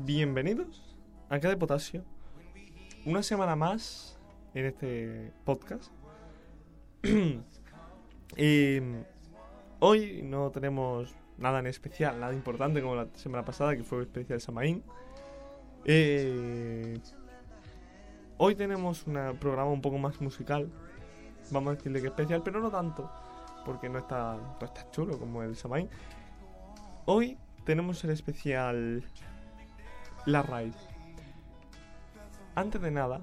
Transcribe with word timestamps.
Bienvenidos 0.00 0.96
a 1.28 1.40
Cada 1.40 1.58
Potasio. 1.58 2.04
Una 3.04 3.20
semana 3.24 3.56
más 3.56 4.16
en 4.54 4.66
este 4.66 5.32
podcast. 5.44 5.90
y 8.36 8.78
hoy 9.80 10.22
no 10.22 10.52
tenemos 10.52 11.16
nada 11.36 11.58
en 11.58 11.66
especial, 11.66 12.20
nada 12.20 12.32
importante 12.32 12.80
como 12.80 12.94
la 12.94 13.08
semana 13.14 13.44
pasada, 13.44 13.76
que 13.76 13.82
fue 13.82 14.02
especial 14.02 14.40
Samaín. 14.40 14.84
Eh, 15.84 17.00
hoy 18.36 18.54
tenemos 18.54 19.04
un 19.04 19.36
programa 19.40 19.72
un 19.72 19.82
poco 19.82 19.98
más 19.98 20.20
musical. 20.20 20.70
Vamos 21.50 21.72
a 21.72 21.74
decirle 21.74 22.00
que 22.00 22.06
especial, 22.06 22.42
pero 22.44 22.60
no 22.60 22.70
tanto, 22.70 23.10
porque 23.64 23.88
no 23.88 23.98
está, 23.98 24.36
no 24.60 24.64
está 24.64 24.88
chulo 24.92 25.18
como 25.18 25.42
el 25.42 25.56
Samaín. 25.56 25.88
Hoy 27.04 27.36
tenemos 27.64 28.04
el 28.04 28.10
especial 28.10 29.02
La 30.28 30.42
Raíz. 30.42 30.76
Antes 32.54 32.82
de 32.82 32.90
nada, 32.90 33.22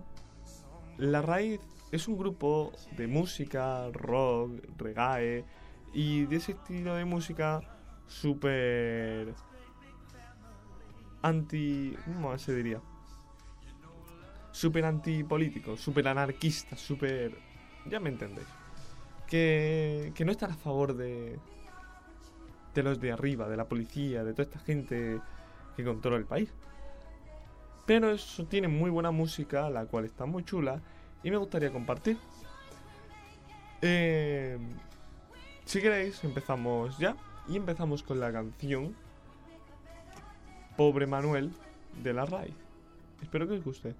La 0.98 1.22
Raíz 1.22 1.62
es 1.92 2.08
un 2.08 2.18
grupo 2.18 2.72
de 2.98 3.06
música, 3.06 3.92
rock, 3.92 4.60
reggae 4.76 5.46
y 5.94 6.26
de 6.26 6.38
ese 6.38 6.54
estilo 6.54 6.96
de 6.96 7.06
música 7.06 7.62
súper 8.08 9.36
anti... 11.22 11.96
¿Cómo 12.06 12.36
se 12.40 12.56
diría? 12.56 12.82
Súper 14.50 14.86
antipolítico, 14.86 15.78
súper 15.78 16.08
anarquista, 16.08 16.76
súper... 16.76 17.38
Ya 17.86 18.00
me 18.00 18.10
entendéis. 18.10 18.48
Que, 19.28 20.12
que 20.16 20.26
no 20.26 20.32
están 20.32 20.54
a 20.54 20.56
favor 20.56 20.96
de, 20.96 21.38
de 22.74 22.82
los 22.82 23.00
de 23.00 23.12
arriba, 23.12 23.48
de 23.48 23.58
la 23.58 23.66
policía, 23.66 24.24
de 24.24 24.32
toda 24.32 24.46
esta 24.46 24.60
gente 24.60 25.22
que 25.76 25.84
controla 25.84 26.18
el 26.18 26.26
país. 26.26 26.52
Pero 27.86 28.12
eso 28.12 28.46
tiene 28.46 28.68
muy 28.68 28.90
buena 28.90 29.12
música, 29.12 29.70
la 29.70 29.86
cual 29.86 30.06
está 30.06 30.26
muy 30.26 30.44
chula 30.44 30.82
y 31.24 31.32
me 31.32 31.38
gustaría 31.38 31.72
compartir. 31.72 32.18
Eh, 33.82 34.58
si 35.66 35.82
queréis, 35.82 36.24
empezamos 36.24 36.98
ya 36.98 37.16
y 37.48 37.58
empezamos 37.58 38.02
con 38.02 38.20
la 38.20 38.32
canción 38.32 38.96
Pobre 40.78 41.08
Manuel 41.08 41.52
de 42.04 42.14
la 42.14 42.26
RAI. 42.26 42.54
Espero 43.22 43.48
que 43.48 43.54
os 43.54 43.64
guste. 43.64 43.96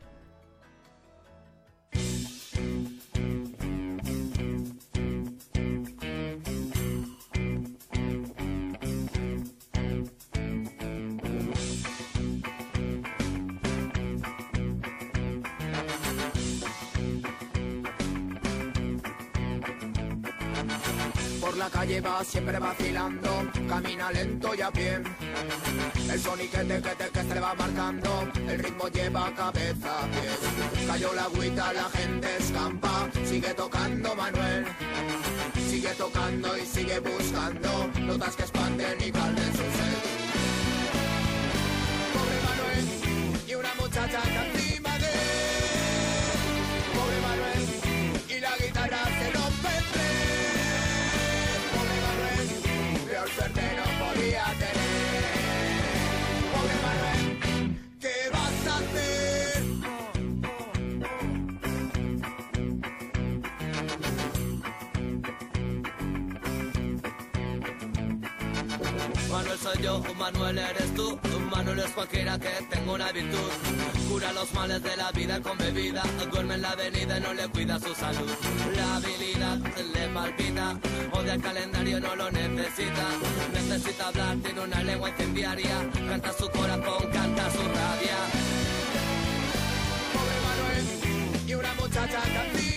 Lleva 21.86 22.24
siempre 22.24 22.60
vacilando, 22.60 23.52
camina 23.68 24.12
lento 24.12 24.54
y 24.56 24.62
a 24.62 24.72
pie. 24.72 25.00
El 26.12 26.20
soniquete 26.20 26.82
que 26.82 26.90
te 26.90 27.10
que 27.10 27.22
se 27.22 27.34
le 27.34 27.40
va 27.40 27.54
marcando, 27.54 28.28
el 28.48 28.60
ritmo 28.60 28.88
lleva 28.90 29.34
cabeza 29.36 30.04
a 30.04 30.08
pie. 30.08 30.88
Cayó 30.88 31.14
la 31.14 31.24
agüita, 31.24 31.74
la 31.74 31.90
gente 31.90 32.28
escampa, 32.40 33.10
sigue 33.24 33.54
tocando 33.54 34.16
Manuel. 34.16 34.66
Sigue 35.70 35.94
tocando 35.98 36.58
y 36.58 36.66
sigue 36.66 37.00
buscando 37.00 37.90
notas 38.00 38.36
que 38.36 38.44
expanden 38.44 38.98
y 39.02 39.12
calden 39.12 39.52
su 39.54 39.66
sed. 39.78 39.96
Pobre 42.14 42.38
Manuel 42.48 42.86
y 43.48 43.56
una 43.56 43.74
muchacha 43.76 44.22
Manuel 69.36 69.60
soy 69.60 69.84
yo, 69.84 70.02
Manuel 70.18 70.58
eres 70.58 70.96
tú. 70.96 71.20
Manuel 71.52 71.80
es 71.80 71.92
cualquiera 71.92 72.40
que 72.40 72.48
tenga 72.70 72.94
una 72.94 73.12
virtud. 73.12 73.52
Cura 74.10 74.32
los 74.32 74.54
males 74.54 74.82
de 74.82 74.96
la 74.96 75.12
vida 75.12 75.42
con 75.42 75.58
bebida. 75.58 76.04
Duerme 76.32 76.54
en 76.54 76.62
la 76.62 76.72
avenida 76.72 77.18
y 77.18 77.22
no 77.22 77.34
le 77.34 77.46
cuida 77.50 77.78
su 77.78 77.94
salud. 77.94 78.32
La 78.78 78.96
habilidad 78.96 79.58
le 79.94 80.08
palpita. 80.14 80.80
Odia 81.12 81.34
el 81.34 81.42
calendario, 81.42 82.00
no 82.00 82.16
lo 82.16 82.32
necesita. 82.32 83.08
Necesita 83.54 84.08
hablar, 84.08 84.38
tiene 84.38 84.62
una 84.62 84.82
lengua 84.84 85.10
incendiaria. 85.10 85.92
Canta 86.08 86.32
su 86.32 86.50
corazón, 86.50 87.12
canta 87.12 87.52
su 87.52 87.62
rabia. 87.62 88.20
Pobre 90.14 90.38
Manuel 90.48 91.46
y 91.46 91.54
una 91.56 91.74
muchacha 91.74 92.22
que 92.24 92.75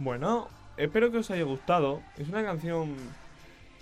Bueno, 0.00 0.48
espero 0.78 1.12
que 1.12 1.18
os 1.18 1.30
haya 1.30 1.44
gustado. 1.44 2.00
Es 2.16 2.26
una 2.26 2.42
canción, 2.42 2.96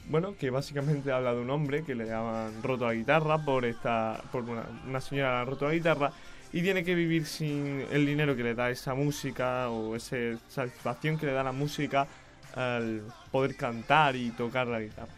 bueno, 0.08 0.34
que 0.36 0.50
básicamente 0.50 1.12
habla 1.12 1.32
de 1.32 1.42
un 1.42 1.50
hombre 1.50 1.84
que 1.84 1.94
le 1.94 2.12
han 2.12 2.60
roto 2.60 2.86
la 2.86 2.94
guitarra 2.94 3.38
por 3.38 3.64
esta, 3.64 4.20
por 4.32 4.42
una, 4.42 4.64
una 4.88 5.00
señora 5.00 5.36
le 5.36 5.42
ha 5.42 5.44
roto 5.44 5.68
la 5.68 5.74
guitarra 5.74 6.10
y 6.52 6.60
tiene 6.60 6.82
que 6.82 6.96
vivir 6.96 7.24
sin 7.24 7.86
el 7.92 8.04
dinero 8.04 8.34
que 8.34 8.42
le 8.42 8.56
da 8.56 8.68
esa 8.68 8.94
música 8.94 9.70
o 9.70 9.94
esa 9.94 10.16
satisfacción 10.48 11.18
que 11.18 11.26
le 11.26 11.32
da 11.32 11.44
la 11.44 11.52
música 11.52 12.08
al 12.56 13.02
poder 13.30 13.54
cantar 13.54 14.16
y 14.16 14.30
tocar 14.32 14.66
la 14.66 14.80
guitarra. 14.80 15.12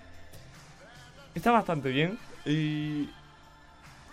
Está 1.34 1.50
bastante 1.50 1.88
bien 1.88 2.18
y 2.44 3.08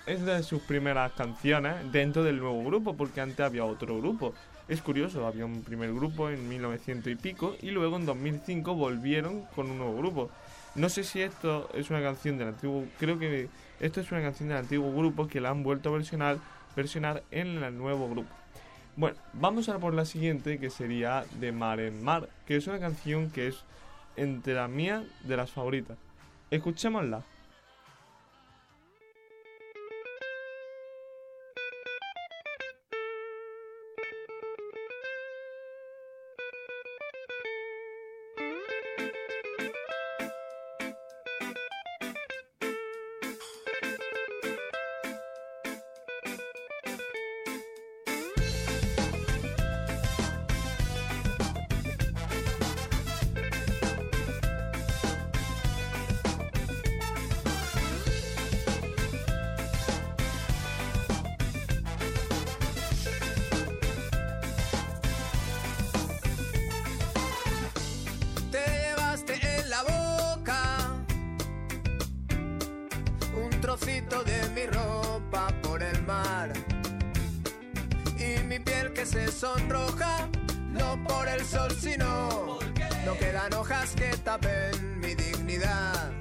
es 0.06 0.22
de 0.22 0.42
sus 0.42 0.62
primeras 0.62 1.12
canciones 1.12 1.92
dentro 1.92 2.24
del 2.24 2.40
nuevo 2.40 2.64
grupo, 2.64 2.96
porque 2.96 3.20
antes 3.20 3.42
había 3.42 3.66
otro 3.66 3.98
grupo. 3.98 4.34
Es 4.68 4.82
curioso, 4.82 5.26
había 5.26 5.46
un 5.46 5.64
primer 5.64 5.94
grupo 5.94 6.30
en 6.30 6.50
1900 6.50 7.14
y 7.14 7.16
pico 7.16 7.56
y 7.62 7.72
luego 7.72 7.96
en 7.96 8.06
2005 8.06 8.76
volvieron 8.76 9.44
con 9.56 9.72
un 9.72 9.78
nuevo 9.78 9.98
grupo. 9.98 10.30
No 10.76 10.90
sé 10.90 11.06
si 11.06 11.22
esto 11.22 11.70
es 11.74 11.90
una 11.90 12.02
canción 12.02 12.38
del 12.38 12.50
antiguo, 12.50 12.84
creo 13.00 13.18
que 13.18 13.48
esto 13.80 14.02
es 14.02 14.12
una 14.12 14.22
canción 14.22 14.50
del 14.50 14.58
antiguo 14.58 14.92
grupo 14.94 15.28
que 15.28 15.40
la 15.40 15.52
han 15.52 15.64
vuelto 15.64 15.88
a 15.88 15.94
versionar, 15.94 16.38
versionar 16.76 17.24
en 17.32 17.64
el 17.64 17.78
nuevo 17.78 18.10
grupo. 18.10 18.30
Bueno, 18.98 19.16
vamos 19.32 19.70
a 19.70 19.80
por 19.80 19.94
la 19.94 20.06
siguiente 20.06 20.60
que 20.60 20.70
sería 20.70 21.24
De 21.40 21.54
Mar 21.54 21.80
en 21.80 22.04
Mar, 22.04 22.28
que 22.46 22.58
es 22.58 22.68
una 22.68 22.80
canción 22.80 23.30
que 23.32 23.48
es 23.48 23.64
entre 24.18 24.54
la 24.54 24.68
mía 24.68 25.06
de 25.24 25.38
las 25.38 25.52
favoritas. 25.52 25.98
Escuchémosla. 26.52 27.24
Trocito 73.60 74.24
de 74.24 74.50
mi 74.50 74.66
ropa 74.66 75.48
por 75.62 75.82
el 75.82 76.02
mar. 76.04 76.52
Y 78.18 78.44
mi 78.44 78.60
piel 78.60 78.94
que 78.94 79.06
se 79.06 79.32
sonroja 79.32 80.28
no 80.72 81.02
por 81.08 81.28
el 81.28 81.44
sol 81.46 81.72
sino 81.80 82.60
no 83.06 83.18
quedan 83.18 83.54
hojas 83.54 83.92
que 83.96 84.16
tapen 84.18 85.00
mi 85.00 85.16
dignidad. 85.16 86.12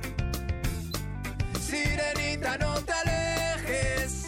Sirenita 1.60 2.56
no 2.58 2.74
te 2.80 2.92
alejes. 2.92 4.26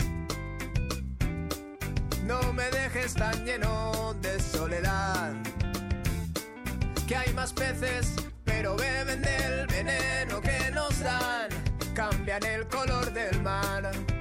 No 2.25 2.53
me 2.53 2.69
dejes 2.71 3.15
tan 3.15 3.45
lleno 3.45 4.15
de 4.21 4.41
soledad. 4.41 5.35
Que 7.07 7.17
hay 7.17 7.33
más 7.33 7.53
peces, 7.53 8.15
pero 8.45 8.77
beben 8.77 9.23
del 9.23 9.67
veneno 9.69 10.41
que 10.41 10.71
nos 10.73 10.99
dan, 10.99 11.48
cambian 11.99 12.45
el 12.45 12.65
color 12.69 13.13
del 13.13 13.43
mar. 13.43 14.18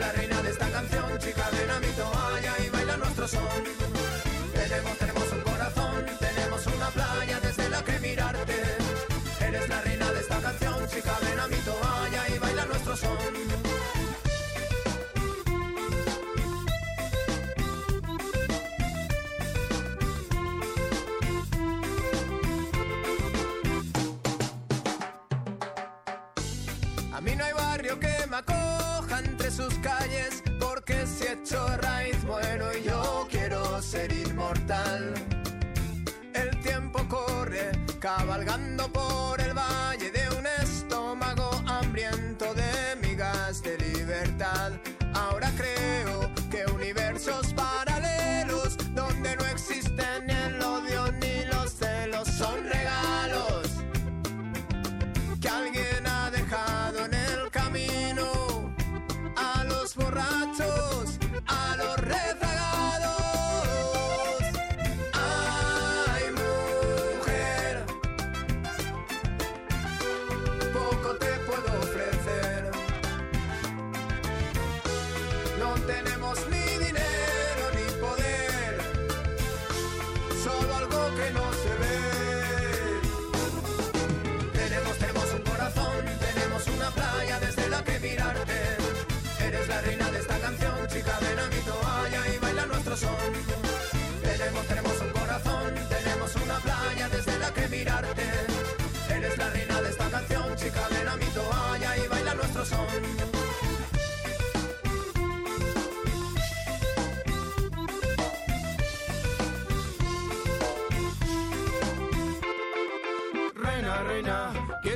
La 0.00 0.12
reina 0.12 0.42
de 0.42 0.50
esta 0.50 0.68
canción, 0.70 1.18
chica, 1.18 1.48
ven 1.52 1.70
a 1.70 1.78
mi 1.78 1.88
toalla 1.88 2.54
y 2.64 2.70
baila 2.70 2.96
nuestro 2.96 3.28
son. 3.28 3.42
Tenemos, 4.54 5.09
cabalgando 38.00 38.88
por 38.88 39.39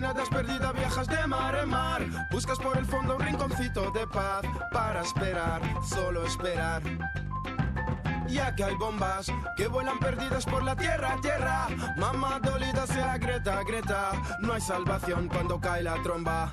nada 0.00 0.22
es 0.22 0.28
perdida, 0.28 0.72
viajas 0.72 1.06
de 1.06 1.26
mar 1.26 1.54
en 1.56 1.68
mar. 1.68 2.02
Buscas 2.30 2.58
por 2.58 2.76
el 2.76 2.84
fondo 2.84 3.16
un 3.16 3.20
rinconcito 3.22 3.90
de 3.90 4.06
paz 4.06 4.42
para 4.72 5.02
esperar, 5.02 5.60
solo 5.84 6.26
esperar. 6.26 6.82
Ya 8.26 8.54
que 8.54 8.64
hay 8.64 8.74
bombas 8.74 9.30
que 9.56 9.68
vuelan 9.68 9.98
perdidas 9.98 10.44
por 10.46 10.62
la 10.62 10.74
tierra, 10.74 11.16
tierra. 11.22 11.68
Mamá 11.96 12.40
dolida 12.40 12.86
sea 12.86 13.18
Greta, 13.18 13.62
Greta. 13.62 14.12
No 14.40 14.54
hay 14.54 14.60
salvación 14.60 15.28
cuando 15.28 15.60
cae 15.60 15.82
la 15.82 16.02
tromba. 16.02 16.50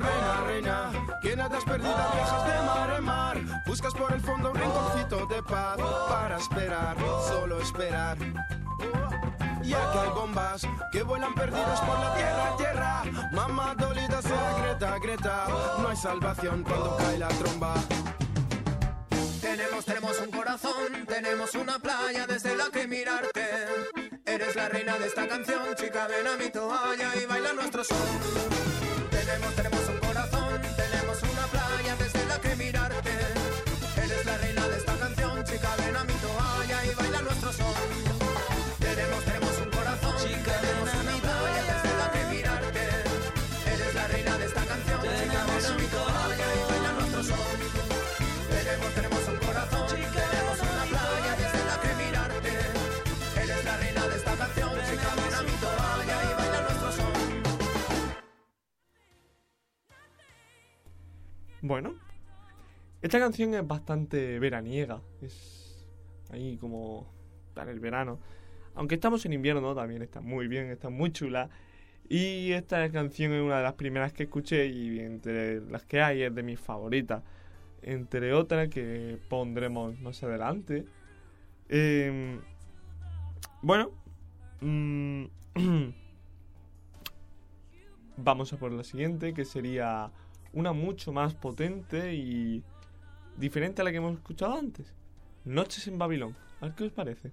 Reina, 0.00 0.40
reina, 0.46 0.90
que 1.20 1.36
nada 1.36 1.58
es 1.58 1.64
perdida, 1.64 2.10
viajas 2.14 2.46
de 2.46 2.66
mar 2.66 2.94
en 2.96 3.04
mar. 3.04 3.38
Buscas 3.66 3.94
por 3.94 4.12
el 4.12 4.20
fondo 4.20 4.50
un 4.50 4.56
rinconcito 4.56 5.26
de 5.26 5.42
paz 5.42 5.78
para 6.08 6.38
esperar, 6.38 6.96
solo 7.26 7.60
esperar. 7.60 8.16
Ya 9.62 9.92
que 9.92 9.98
hay 9.98 10.08
bombas 10.10 10.66
que 10.92 11.02
vuelan 11.02 11.34
perdidas 11.34 11.80
por 11.80 11.98
la 11.98 12.14
tierra, 12.14 12.56
tierra. 12.56 13.02
Mamá 13.32 13.74
dolida 13.76 14.22
sea 14.22 14.58
Greta, 14.58 14.98
Greta. 14.98 15.46
No 15.78 15.88
hay 15.88 15.96
salvación 15.96 16.62
cuando 16.62 16.96
cae 16.96 17.18
la 17.18 17.28
tromba. 17.28 17.74
Tenemos, 19.40 19.84
tenemos 19.84 20.20
un 20.20 20.30
corazón, 20.30 21.06
tenemos 21.06 21.54
una 21.54 21.78
playa 21.78 22.26
desde 22.26 22.56
la 22.56 22.70
que 22.70 22.86
mirarte. 22.86 23.46
Eres 24.24 24.54
la 24.54 24.68
reina 24.68 24.98
de 24.98 25.06
esta 25.06 25.26
canción, 25.26 25.74
chica, 25.74 26.06
ven 26.06 26.26
a 26.26 26.36
mi 26.36 26.50
toalla 26.50 27.16
y 27.20 27.26
baila 27.26 27.52
nuestro 27.52 27.82
son. 27.84 27.98
Tenemos, 29.10 29.54
tenemos 29.54 29.69
Bueno, 61.70 61.94
esta 63.00 63.20
canción 63.20 63.54
es 63.54 63.64
bastante 63.64 64.40
veraniega. 64.40 65.02
Es 65.22 65.88
ahí 66.30 66.56
como 66.56 67.14
para 67.54 67.70
el 67.70 67.78
verano. 67.78 68.18
Aunque 68.74 68.96
estamos 68.96 69.24
en 69.24 69.34
invierno, 69.34 69.72
también 69.72 70.02
está 70.02 70.20
muy 70.20 70.48
bien, 70.48 70.66
está 70.66 70.90
muy 70.90 71.12
chula. 71.12 71.48
Y 72.08 72.50
esta 72.50 72.90
canción 72.90 73.34
es 73.34 73.40
una 73.40 73.58
de 73.58 73.62
las 73.62 73.74
primeras 73.74 74.12
que 74.12 74.24
escuché 74.24 74.66
y 74.66 74.98
entre 74.98 75.60
las 75.60 75.84
que 75.84 76.00
hay 76.00 76.24
es 76.24 76.34
de 76.34 76.42
mis 76.42 76.58
favoritas. 76.58 77.22
Entre 77.82 78.34
otras 78.34 78.68
que 78.68 79.20
pondremos 79.28 79.96
más 80.00 80.20
adelante. 80.24 80.86
Em, 81.68 82.40
bueno, 83.62 83.92
mm, 84.60 85.24
vamos 88.16 88.52
a 88.52 88.56
por 88.56 88.72
la 88.72 88.82
siguiente, 88.82 89.32
que 89.32 89.44
sería 89.44 90.10
una 90.52 90.72
mucho 90.72 91.12
más 91.12 91.34
potente 91.34 92.14
y 92.14 92.62
diferente 93.36 93.82
a 93.82 93.84
la 93.84 93.90
que 93.90 93.98
hemos 93.98 94.14
escuchado 94.14 94.56
antes. 94.56 94.92
Noches 95.44 95.86
en 95.86 95.98
Babilón. 95.98 96.36
¿A 96.60 96.74
qué 96.74 96.84
os 96.84 96.92
parece? 96.92 97.32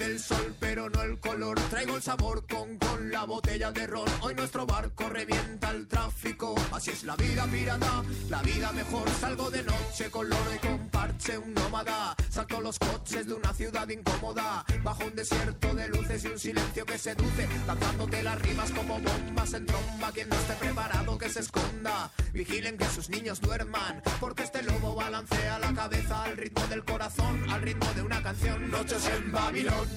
Desaparece 0.00 0.04
el 0.04 0.18
sol, 0.18 0.56
pero 0.58 0.88
no 0.88 1.02
el 1.02 1.18
color. 1.18 1.60
Traigo 1.68 1.96
el 1.96 2.02
sabor 2.02 2.46
con, 2.46 2.78
con 2.78 3.10
la 3.10 3.24
botella 3.50 3.72
de 3.72 3.86
ron. 3.86 4.08
Hoy 4.20 4.34
nuestro 4.34 4.64
barco 4.64 5.08
revienta 5.08 5.70
el 5.70 5.88
tráfico. 5.88 6.54
Así 6.72 6.90
es 6.90 7.02
la 7.02 7.16
vida 7.16 7.44
pirata, 7.46 8.02
la 8.28 8.42
vida 8.42 8.70
mejor. 8.72 9.08
Salgo 9.20 9.50
de 9.50 9.64
noche 9.64 10.08
con 10.10 10.28
loro 10.28 10.54
y 10.54 10.58
con 10.58 10.88
parche, 10.88 11.36
un 11.36 11.52
nómada. 11.54 12.14
Salto 12.28 12.60
los 12.60 12.78
coches 12.78 13.26
de 13.26 13.34
una 13.34 13.52
ciudad 13.52 13.88
incómoda. 13.88 14.64
Bajo 14.84 15.04
un 15.04 15.16
desierto 15.16 15.74
de 15.74 15.88
luces 15.88 16.24
y 16.24 16.28
un 16.28 16.38
silencio 16.38 16.86
que 16.86 16.96
seduce. 16.96 17.48
Lanzándote 17.66 18.22
las 18.22 18.40
rimas 18.40 18.70
como 18.70 19.00
bombas 19.00 19.52
en 19.54 19.66
tromba. 19.66 20.12
Quien 20.12 20.28
no 20.28 20.36
esté 20.36 20.54
preparado 20.54 21.18
que 21.18 21.28
se 21.28 21.40
esconda. 21.40 22.10
Vigilen 22.32 22.78
que 22.78 22.86
sus 22.86 23.08
niños 23.08 23.40
duerman. 23.40 24.00
Porque 24.20 24.44
este 24.44 24.62
lobo 24.62 24.94
balancea 24.94 25.58
la 25.58 25.74
cabeza 25.74 26.22
al 26.22 26.36
ritmo 26.36 26.64
del 26.68 26.84
corazón. 26.84 27.50
Al 27.50 27.62
ritmo 27.62 27.86
de 27.94 28.02
una 28.02 28.22
canción. 28.22 28.70
Noches 28.70 29.04
en 29.08 29.32
Babilón. 29.32 29.88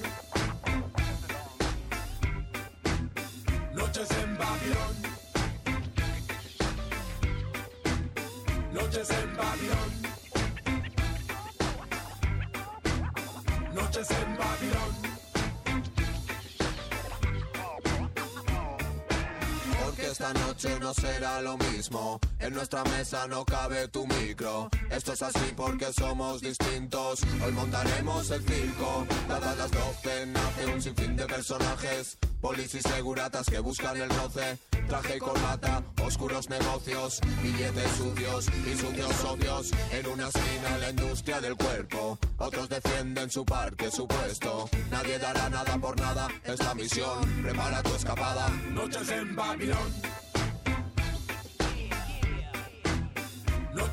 No 20.80 20.94
será 20.94 21.42
lo 21.42 21.58
mismo. 21.58 22.18
En 22.38 22.54
nuestra 22.54 22.82
mesa 22.84 23.26
no 23.28 23.44
cabe 23.44 23.88
tu 23.88 24.06
micro. 24.06 24.70
Esto 24.90 25.12
es 25.12 25.22
así 25.22 25.52
porque 25.54 25.92
somos 25.92 26.40
distintos. 26.40 27.20
Hoy 27.44 27.52
montaremos 27.52 28.30
el 28.30 28.42
circo. 28.42 29.06
Dadas 29.28 29.58
las 29.58 29.70
12 29.70 30.26
nace 30.26 30.66
un 30.66 30.80
sinfín 30.80 31.16
de 31.16 31.26
personajes. 31.26 32.16
Polis 32.40 32.74
y 32.74 32.80
seguratas 32.80 33.46
que 33.46 33.58
buscan 33.58 33.96
el 33.96 34.08
roce. 34.08 34.58
Traje 34.88 35.16
y 35.16 35.18
corbata, 35.18 35.82
oscuros 36.02 36.48
negocios, 36.48 37.20
billetes 37.42 37.90
sucios 37.96 38.46
y 38.66 38.76
sucios 38.76 39.12
socios. 39.16 39.70
En 39.92 40.06
una 40.06 40.28
esquina 40.28 40.78
la 40.78 40.90
industria 40.90 41.40
del 41.40 41.56
cuerpo. 41.56 42.18
Otros 42.38 42.68
defienden 42.70 43.30
su 43.30 43.44
parque, 43.44 43.90
su 43.90 44.06
puesto. 44.06 44.68
Nadie 44.90 45.18
dará 45.18 45.50
nada 45.50 45.76
por 45.78 45.98
nada. 46.00 46.28
Es 46.44 46.58
la 46.60 46.74
misión. 46.74 47.42
Prepara 47.42 47.82
tu 47.82 47.94
escapada. 47.94 48.48
Noches 48.72 49.08
en 49.10 49.36
Babilón. 49.36 50.23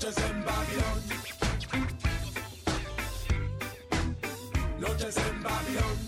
Noches 0.01 0.17
en 0.31 0.43
Babilón. 0.43 0.99
Noches 4.79 5.17
en 5.17 5.43
Babilón. 5.43 6.00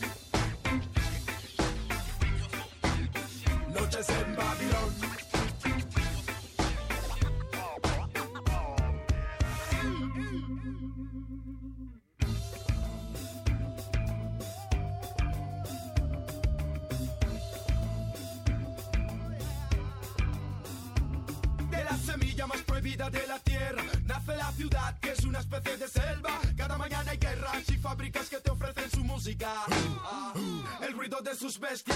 Ruido 31.63 31.92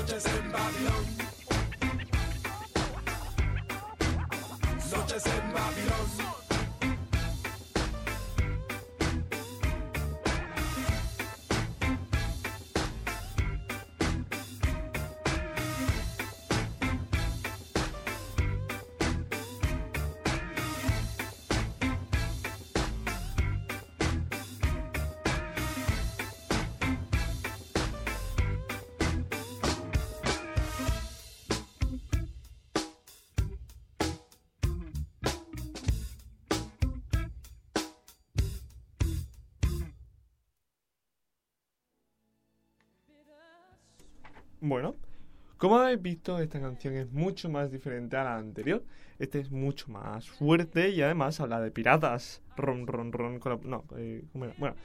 Noches 0.00 0.24
en 0.24 0.50
Babilón. 0.50 1.19
Bueno, 44.60 44.96
como 45.56 45.78
habéis 45.78 46.00
visto, 46.02 46.38
esta 46.38 46.60
canción 46.60 46.94
es 46.94 47.10
mucho 47.12 47.48
más 47.48 47.70
diferente 47.70 48.16
a 48.16 48.24
la 48.24 48.36
anterior. 48.36 48.84
Este 49.18 49.38
es 49.40 49.50
mucho 49.50 49.90
más 49.90 50.28
fuerte 50.28 50.90
y 50.90 51.02
además 51.02 51.40
habla 51.40 51.60
de 51.60 51.70
piratas. 51.70 52.42
Ron, 52.56 52.86
ron, 52.86 53.12
ron. 53.12 53.38
Con 53.38 53.52
la- 53.52 53.68
no, 53.68 53.84
eh, 53.96 54.24
¿cómo 54.32 54.46
era? 54.46 54.54
Bueno, 54.58 54.76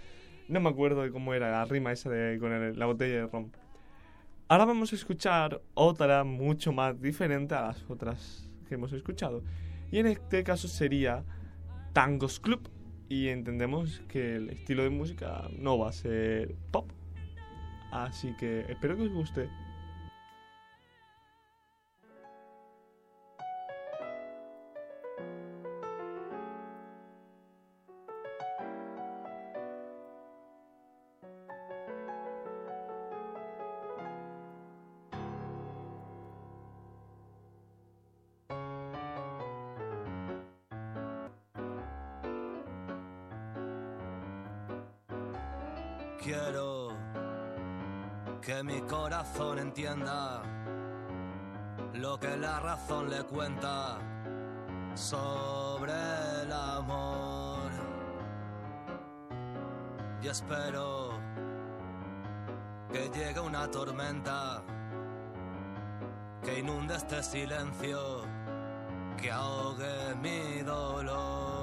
no 0.49 0.59
me 0.59 0.69
acuerdo 0.69 1.01
de 1.03 1.11
cómo 1.11 1.33
era 1.33 1.49
la 1.51 1.65
rima 1.65 1.91
esa 1.91 2.09
de, 2.09 2.37
con 2.39 2.77
la 2.77 2.85
botella 2.85 3.15
de 3.15 3.27
ron. 3.27 3.51
Ahora 4.47 4.65
vamos 4.65 4.91
a 4.91 4.95
escuchar 4.95 5.61
otra 5.73 6.23
mucho 6.23 6.71
más 6.71 7.01
diferente 7.01 7.55
a 7.55 7.61
las 7.61 7.89
otras 7.89 8.49
que 8.67 8.75
hemos 8.75 8.91
escuchado. 8.93 9.43
Y 9.91 9.99
en 9.99 10.07
este 10.07 10.43
caso 10.43 10.67
sería 10.67 11.23
Tangos 11.93 12.39
Club. 12.39 12.69
Y 13.07 13.27
entendemos 13.27 14.01
que 14.07 14.35
el 14.35 14.49
estilo 14.49 14.81
de 14.83 14.89
música 14.89 15.47
no 15.59 15.77
va 15.77 15.89
a 15.89 15.93
ser 15.93 16.55
pop. 16.71 16.89
Así 17.91 18.35
que 18.37 18.61
espero 18.67 18.97
que 18.97 19.03
os 19.03 19.09
guste. 19.13 19.47
Que 52.75 52.81
la 52.81 52.87
razón 52.87 53.09
le 53.09 53.23
cuenta 53.23 53.97
sobre 54.95 55.93
el 56.43 56.51
amor. 56.51 57.71
Y 60.21 60.27
espero 60.27 61.11
que 62.91 63.09
llegue 63.09 63.39
una 63.39 63.69
tormenta 63.69 64.63
que 66.43 66.59
inunde 66.59 66.95
este 66.95 67.23
silencio, 67.23 68.23
que 69.17 69.31
ahogue 69.31 70.15
mi 70.21 70.61
dolor. 70.63 71.54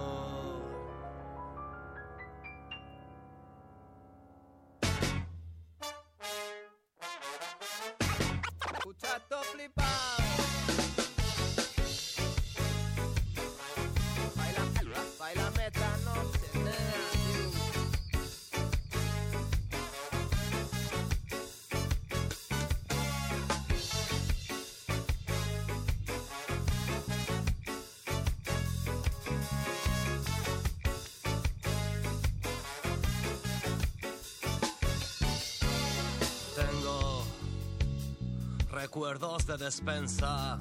Recuerdos 39.03 39.47
de 39.49 39.57
despensa, 39.57 40.61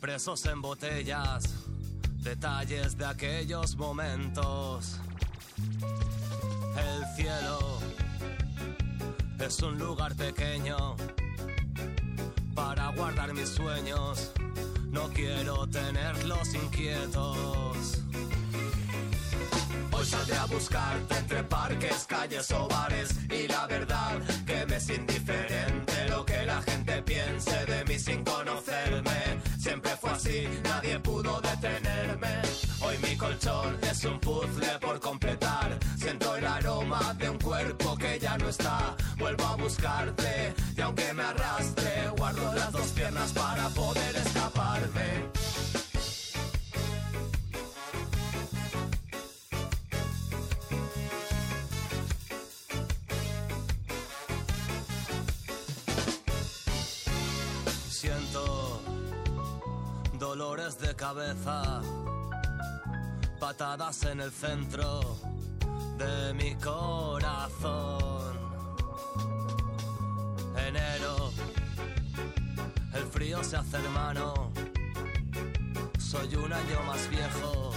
presos 0.00 0.44
en 0.46 0.60
botellas, 0.60 1.44
detalles 2.16 2.98
de 2.98 3.06
aquellos 3.06 3.76
momentos. 3.76 4.98
El 6.76 7.06
cielo 7.14 7.78
es 9.38 9.62
un 9.62 9.78
lugar 9.78 10.16
pequeño 10.16 10.96
para 12.56 12.88
guardar 12.88 13.34
mis 13.34 13.50
sueños. 13.50 14.32
No 14.90 15.10
quiero 15.10 15.68
tenerlos 15.68 16.54
inquietos. 16.54 18.02
Hoy 20.00 20.06
saldré 20.06 20.36
a 20.36 20.46
buscarte 20.46 21.14
entre 21.14 21.42
parques, 21.44 22.06
calles 22.08 22.50
o 22.52 22.66
bares 22.68 23.10
y 23.30 23.46
la 23.46 23.66
verdad 23.66 24.18
que 24.46 24.64
me 24.64 24.76
es 24.76 24.88
indiferente 24.88 26.08
lo 26.08 26.24
que 26.24 26.46
la 26.46 26.62
gente 26.62 27.02
piense 27.02 27.66
de 27.66 27.84
mí 27.84 27.98
sin 27.98 28.24
conocerme. 28.24 29.42
Siempre 29.58 29.90
fue 30.00 30.10
así, 30.10 30.48
nadie 30.64 30.98
pudo 31.00 31.38
detenerme. 31.42 32.40
Hoy 32.80 32.96
mi 33.02 33.14
colchón 33.14 33.76
es 33.82 34.02
un 34.06 34.18
puzzle 34.20 34.78
por 34.80 34.98
completar. 35.00 35.78
Siento 35.98 36.34
el 36.34 36.46
aroma 36.46 37.14
de 37.18 37.28
un 37.28 37.38
cuerpo 37.38 37.94
que 37.98 38.18
ya 38.18 38.38
no 38.38 38.48
está. 38.48 38.96
Vuelvo 39.18 39.44
a 39.44 39.56
buscarte 39.56 40.54
y 40.78 40.80
aunque 40.80 41.12
me 41.12 41.24
arrastre, 41.24 42.08
guardo 42.16 42.54
las 42.54 42.72
dos 42.72 42.88
piernas 42.92 43.32
para 43.32 43.68
poder 43.68 44.16
escaparme. 44.16 45.39
Dolores 60.20 60.78
de 60.78 60.94
cabeza, 60.94 61.80
patadas 63.40 64.04
en 64.04 64.20
el 64.20 64.30
centro 64.30 65.00
de 65.96 66.34
mi 66.34 66.54
corazón. 66.56 68.38
Enero, 70.68 71.32
el 72.92 73.04
frío 73.04 73.42
se 73.42 73.56
hace 73.56 73.78
hermano, 73.78 74.52
soy 75.98 76.36
un 76.36 76.52
año 76.52 76.82
más 76.86 77.08
viejo, 77.08 77.72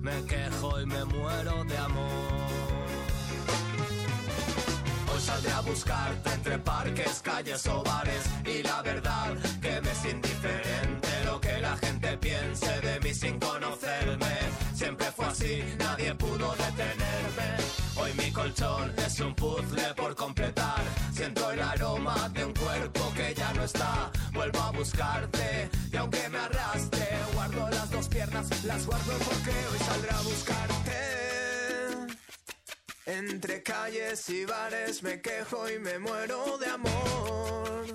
me 0.00 0.24
quejo 0.24 0.80
y 0.80 0.86
me 0.86 1.04
muero 1.04 1.62
de 1.64 1.78
amor. 1.78 2.57
Saldré 5.38 5.52
a 5.52 5.60
buscarte 5.60 6.32
entre 6.32 6.58
parques, 6.58 7.20
calles 7.22 7.64
o 7.68 7.80
bares 7.84 8.24
y 8.44 8.60
la 8.60 8.82
verdad 8.82 9.36
que 9.62 9.80
me 9.80 9.92
es 9.92 10.04
indiferente 10.04 11.08
lo 11.24 11.40
que 11.40 11.60
la 11.60 11.76
gente 11.76 12.18
piense 12.18 12.80
de 12.80 12.98
mí 12.98 13.14
sin 13.14 13.38
conocerme. 13.38 14.36
Siempre 14.74 15.06
fue 15.12 15.26
así, 15.26 15.62
nadie 15.78 16.12
pudo 16.16 16.56
detenerme. 16.56 17.48
Hoy 17.94 18.12
mi 18.14 18.32
colchón 18.32 18.92
es 18.96 19.20
un 19.20 19.32
puzzle 19.36 19.94
por 19.94 20.16
completar. 20.16 20.82
Siento 21.12 21.52
el 21.52 21.62
aroma 21.62 22.28
de 22.30 22.44
un 22.44 22.54
cuerpo 22.54 23.12
que 23.14 23.32
ya 23.32 23.52
no 23.52 23.62
está. 23.62 24.10
Vuelvo 24.32 24.58
a 24.58 24.72
buscarte 24.72 25.70
y 25.92 25.96
aunque 25.98 26.28
me 26.30 26.38
arrastre, 26.38 27.06
guardo 27.34 27.70
las 27.70 27.88
dos 27.92 28.08
piernas, 28.08 28.64
las 28.64 28.84
guardo 28.84 29.12
porque 29.18 29.50
hoy 29.50 29.78
saldré 29.86 30.10
a 30.10 30.20
buscarte. 30.22 31.27
Entre 33.08 33.62
calles 33.62 34.28
y 34.28 34.44
bares 34.44 35.02
me 35.02 35.22
quejo 35.22 35.66
y 35.70 35.78
me 35.78 35.98
muero 35.98 36.58
de 36.58 36.66
amor. 36.66 37.86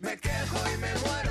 Me 0.00 0.18
quejo 0.18 0.58
y 0.74 0.76
me 0.78 0.92
muero 0.96 1.29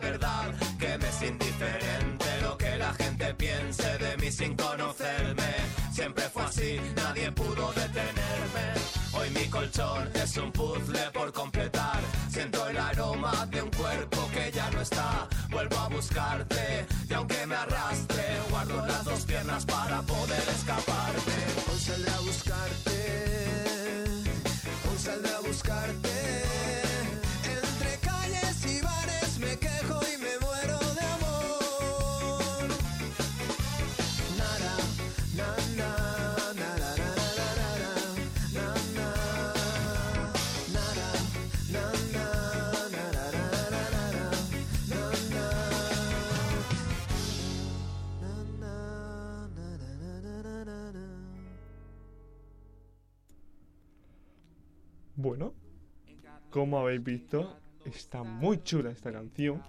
verdad 0.00 0.54
que 0.78 0.98
me 0.98 1.08
es 1.08 1.22
indiferente 1.22 2.26
lo 2.42 2.56
que 2.56 2.76
la 2.76 2.92
gente 2.94 3.34
piense 3.34 3.98
de 3.98 4.16
mí 4.16 4.30
sin 4.30 4.56
conocerme. 4.56 5.54
Siempre 5.92 6.24
fue 6.30 6.42
así, 6.42 6.80
nadie 6.96 7.30
pudo 7.32 7.72
detenerme. 7.72 8.66
Hoy 9.12 9.30
mi 9.30 9.46
colchón 9.48 10.08
es 10.14 10.36
un 10.36 10.50
puzzle 10.52 11.10
por 11.12 11.32
completar. 11.32 12.00
Siento 12.30 12.68
el 12.68 12.78
aroma 12.78 13.46
de 13.50 13.62
un 13.62 13.70
cuerpo 13.70 14.28
que 14.32 14.50
ya 14.52 14.70
no 14.70 14.80
está. 14.80 15.28
Vuelvo 15.50 15.78
a 15.78 15.88
buscarte 15.88 16.86
y 17.08 17.12
aunque 17.12 17.46
me 17.46 17.56
arrastre, 17.56 18.24
guardo 18.50 18.86
las 18.86 19.04
dos 19.04 19.26
piernas 19.26 19.64
para 19.66 20.00
poder 20.02 20.44
escaparte. 20.48 21.69
como 56.50 56.78
habéis 56.78 57.02
visto, 57.02 57.56
está 57.84 58.22
muy 58.22 58.62
chula 58.62 58.90
esta 58.90 59.12
canción. 59.12 59.62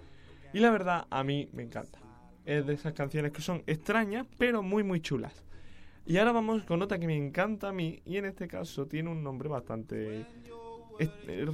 Y 0.54 0.60
la 0.60 0.72
verdad, 0.72 1.08
a 1.10 1.24
mí 1.24 1.50
me 1.54 1.64
encanta. 1.64 2.00
Es 2.46 2.66
de 2.66 2.74
esas 2.74 2.94
canciones 2.94 3.32
que 3.32 3.42
son 3.42 3.64
extrañas, 3.68 4.28
pero 4.38 4.62
muy, 4.62 4.84
muy 4.84 5.00
chulas. 5.00 5.44
Y 6.06 6.18
ahora 6.18 6.32
vamos 6.32 6.64
con 6.64 6.82
otra 6.82 7.00
que 7.00 7.08
me 7.08 7.16
encanta 7.16 7.70
a 7.70 7.72
mí, 7.72 8.02
y 8.06 8.18
en 8.18 8.26
este 8.26 8.48
caso 8.48 8.88
tiene 8.88 9.10
un 9.10 9.24
nombre 9.24 9.48
bastante 9.48 10.26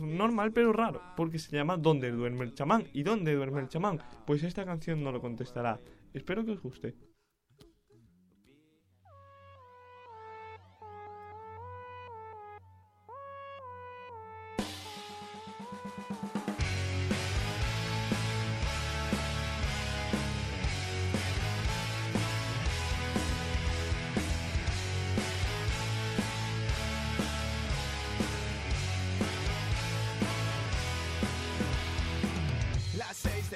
normal 0.01 0.51
pero 0.51 0.73
raro, 0.73 1.01
porque 1.15 1.39
se 1.39 1.55
llama 1.55 1.77
¿Dónde 1.77 2.11
duerme 2.11 2.45
el 2.45 2.53
chamán? 2.53 2.85
¿Y 2.93 3.03
dónde 3.03 3.33
duerme 3.33 3.61
el 3.61 3.69
chamán? 3.69 3.99
Pues 4.25 4.43
esta 4.43 4.65
canción 4.65 5.03
no 5.03 5.11
lo 5.11 5.21
contestará. 5.21 5.79
Espero 6.13 6.43
que 6.43 6.51
os 6.51 6.61
guste. 6.61 6.95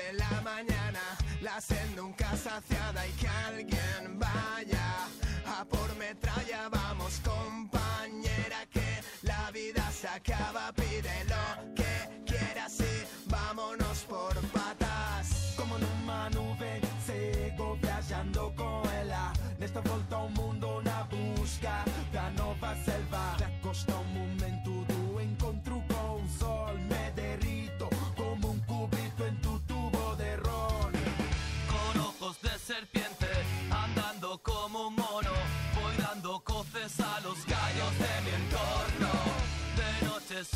de 0.07 0.13
la 0.13 0.41
mañana, 0.41 0.99
la 1.41 1.59
sed 1.59 1.95
nunca 1.95 2.29
saciada 2.35 3.07
y 3.07 3.11
que 3.13 3.27
alguien 3.27 4.19
va 4.21 4.40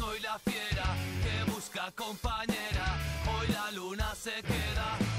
soy 0.05 0.19
la 0.19 0.37
fiera 0.39 0.87
que 1.23 1.51
busca 1.51 1.91
compañera. 1.95 2.97
Hoy 3.27 3.47
la 3.47 3.71
luna 3.71 4.13
se 4.15 4.33
queda. 4.43 5.14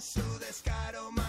su 0.00 0.38
descaro. 0.40 1.23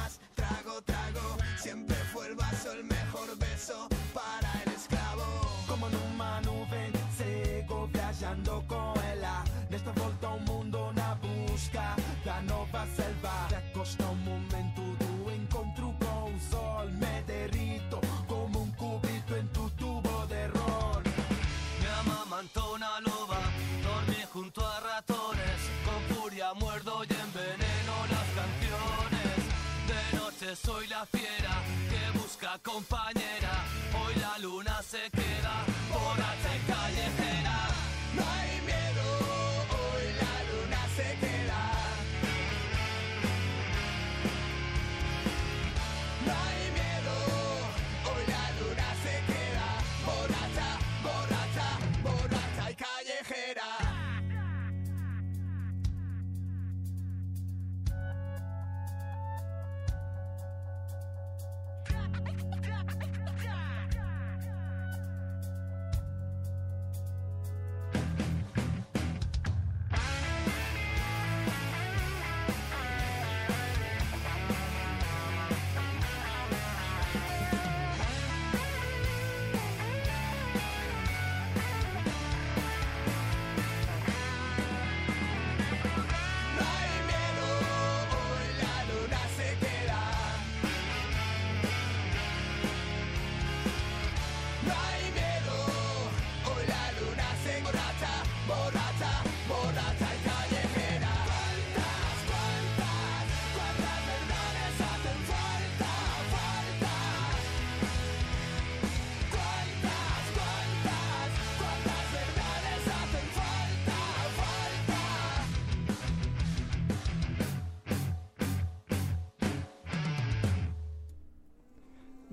soy 30.75 30.87
la 30.87 31.05
fiera 31.05 31.63
que 31.89 32.17
busca 32.17 32.59
compañera. 32.61 33.63
Hoy 33.93 34.15
la 34.19 34.37
luna. 34.39 34.64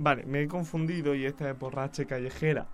Vale, 0.03 0.27
me 0.27 0.43
he 0.43 0.49
confundido 0.49 1.15
y 1.15 1.27
esta 1.27 1.49
es 1.49 1.57
borrache 1.57 2.07
callejera. 2.07 2.67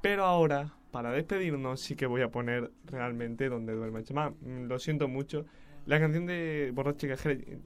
Pero 0.00 0.24
ahora, 0.24 0.72
para 0.92 1.10
despedirnos, 1.10 1.80
sí 1.80 1.96
que 1.96 2.06
voy 2.06 2.22
a 2.22 2.30
poner 2.30 2.70
realmente 2.84 3.48
donde 3.48 3.74
duerme 3.74 4.04
Chema. 4.04 4.30
Mm, 4.30 4.66
lo 4.68 4.78
siento 4.78 5.08
mucho. 5.08 5.46
La 5.86 5.98
canción 5.98 6.26
de 6.26 6.70
Borrache 6.72 7.08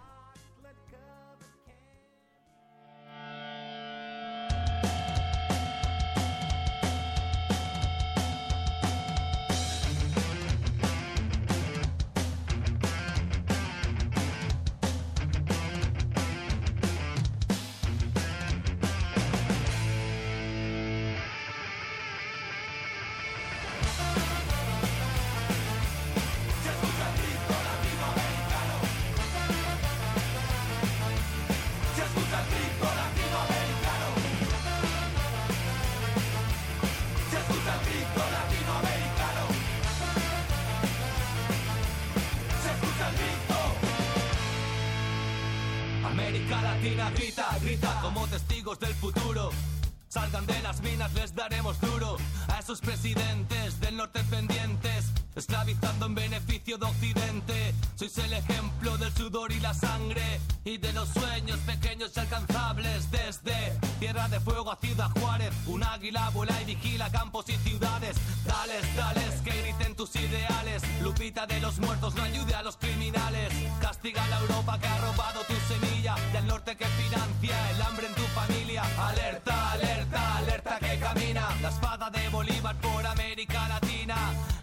En 56.05 56.15
beneficio 56.15 56.77
de 56.79 56.85
Occidente. 56.85 57.75
Sois 57.95 58.19
el 58.19 58.33
ejemplo 58.33 58.99
del 58.99 59.13
sudor 59.15 59.51
y 59.53 59.61
la 59.61 59.73
sangre 59.73 60.41
y 60.65 60.77
de 60.79 60.93
los 60.93 61.09
sueños 61.09 61.59
pequeños 61.61 62.13
y 62.15 62.21
alcanzables. 62.21 63.11
Desde 63.11 63.73
Tierra 63.99 64.29
de 64.29 64.41
Fuego 64.41 64.71
a 64.71 64.77
Ciudad 64.77 65.11
Juárez, 65.19 65.53
un 65.67 65.83
águila 65.83 66.29
vuela 66.31 66.61
y 66.63 66.67
vigila 66.67 67.11
campos 67.11 67.47
y 67.49 67.57
ciudades. 67.69 68.17
Dales, 68.45 68.97
dales, 68.97 69.41
que 69.43 69.63
griten 69.63 69.95
tus 69.95 70.15
ideales. 70.17 70.83
Lupita 71.03 71.47
de 71.47 71.61
los 71.61 71.79
muertos 71.79 72.15
no 72.15 72.23
ayude 72.23 72.55
a 72.55 72.63
los 72.63 72.77
criminales. 72.77 73.53
Castiga 73.81 74.25
a 74.25 74.29
la 74.29 74.41
Europa 74.41 74.79
que 74.79 74.87
ha 74.87 74.99
robado 74.99 75.41
tu 75.47 75.55
semilla 75.73 76.17
y 76.33 76.37
al 76.37 76.47
norte 76.47 76.77
que 76.77 76.87
financia 76.87 77.71
el 77.71 77.83
hambre 77.83 78.07
en 78.07 78.15
tu 78.15 78.23
familia. 78.23 78.83
Alerta, 78.99 79.73
alerta, 79.73 80.37
alerta 80.37 80.79
que 80.79 80.99
camina. 80.99 81.49
La 81.63 81.69
espada 81.71 82.11
de 82.11 82.29
Bolívar 82.29 82.77
por 82.81 83.07
América 83.07 83.69
Latina. 83.69 83.86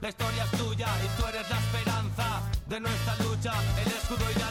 La 0.04 0.10
historia 0.10 0.44
es 0.44 0.52
tuya 0.60 0.88
y 1.02 1.08
tú 1.18 1.26
eres 1.28 1.50
la 1.50 1.58
esperanza 1.58 2.42
de 2.68 2.78
nuestra 2.82 3.16
lucha, 3.24 3.54
el 3.82 3.88
escudo 3.88 4.26
y 4.36 4.38
la 4.38 4.43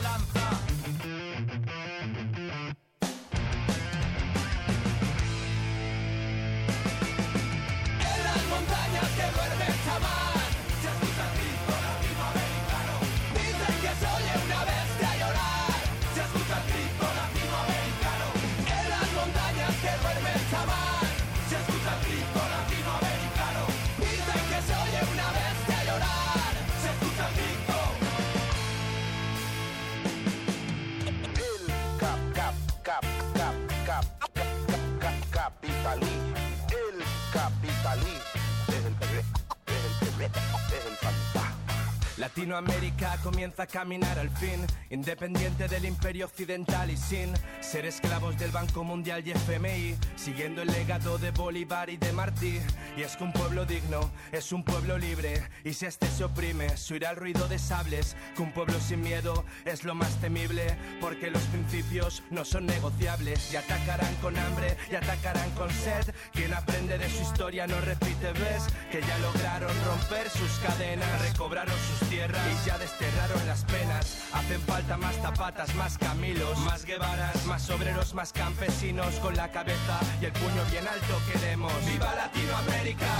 Latinoamérica 42.43 43.17
comienza 43.23 43.63
a 43.63 43.67
caminar 43.69 44.19
al 44.19 44.29
fin, 44.31 44.67
independiente 44.91 45.69
del 45.69 45.85
imperio 45.85 46.27
occidental 46.27 46.91
y 46.91 46.97
sin 46.97 47.33
ser 47.73 47.87
esclavos 47.87 48.39
del 48.39 48.51
Banco 48.51 48.85
Mundial 48.85 49.27
y 49.27 49.31
FMI, 49.31 49.97
siguiendo 50.15 50.61
el 50.61 50.69
legado 50.69 51.17
de 51.17 51.31
Bolívar 51.31 51.89
y 51.89 51.97
de 51.97 52.13
Martí. 52.13 52.61
Y 52.99 53.01
es 53.01 53.17
que 53.17 53.25
un 53.25 53.33
pueblo 53.33 53.65
digno 53.65 54.11
es 54.31 54.53
un 54.53 54.63
pueblo 54.63 54.99
libre, 54.99 55.43
y 55.65 55.73
si 55.73 55.87
este 55.87 56.07
se 56.07 56.25
oprime, 56.25 56.77
se 56.77 56.93
oirá 56.93 57.13
el 57.13 57.17
ruido 57.17 57.49
de 57.49 57.59
sables, 57.59 58.15
que 58.37 58.43
un 58.43 58.53
pueblo 58.53 58.79
sin 58.79 59.01
miedo 59.01 59.47
es 59.65 59.85
lo 59.85 59.95
más 59.95 60.21
temible, 60.21 60.77
porque 61.01 61.31
los 61.31 61.41
principios 61.45 62.23
no 62.29 62.45
son 62.45 62.67
negociables, 62.67 63.51
y 63.51 63.57
atacarán 63.57 64.15
con 64.17 64.37
hambre, 64.37 64.77
y 64.91 64.97
atacarán 64.97 65.51
con 65.53 65.71
sed. 65.71 66.15
Quien 66.35 66.53
aprende 66.53 66.99
de 66.99 67.09
su 67.09 67.23
historia 67.23 67.67
no 67.67 67.81
repite, 67.81 68.33
ves, 68.33 68.67
que 68.91 69.01
ya 69.01 69.17
lograron 69.21 69.73
romper 69.87 70.29
sus 70.29 70.51
cadenas, 70.59 71.23
recobraron 71.23 71.75
sus 71.89 72.11
tierras 72.11 72.47
y 72.53 72.69
ya 72.69 72.77
desterraron 72.77 73.47
las 73.47 73.65
penas. 73.65 74.19
Hacen 74.35 74.61
falta 74.61 74.99
más 74.99 75.17
zapatas, 75.17 75.75
más 75.75 75.97
camilos, 75.97 76.59
más 76.59 76.85
guevaras, 76.85 77.47
más 77.47 77.62
obreros, 77.71 78.15
más 78.15 78.33
campesinos 78.33 79.15
con 79.17 79.37
la 79.37 79.51
cabeza 79.51 80.01
y 80.21 80.25
el 80.25 80.33
puño 80.33 80.65
bien 80.71 80.87
alto 80.87 81.21
queremos. 81.31 81.73
¡Viva 81.87 82.15
Latinoamérica! 82.15 83.12